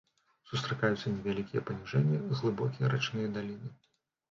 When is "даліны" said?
3.39-3.75